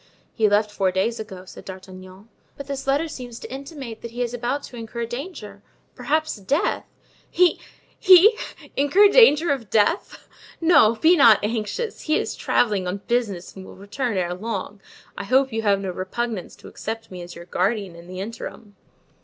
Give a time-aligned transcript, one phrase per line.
[0.33, 2.27] "He left four days ago," said D'Artagnan.
[2.57, 5.61] "But this letter seems to intimate that he is about to incur danger,
[5.93, 6.87] perhaps death."
[7.29, 10.27] "He—he—incur danger of death!
[10.59, 14.81] No, be not anxious; he is traveling on business and will return ere long.
[15.15, 18.75] I hope you have no repugnance to accept me as your guardian in the interim."